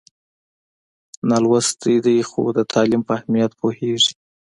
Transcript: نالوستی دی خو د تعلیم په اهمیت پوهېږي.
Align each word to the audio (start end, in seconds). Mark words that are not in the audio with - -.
نالوستی 1.29 1.95
دی 2.05 2.17
خو 2.29 2.41
د 2.57 2.59
تعلیم 2.73 3.01
په 3.07 3.11
اهمیت 3.17 3.51
پوهېږي. 3.59 4.13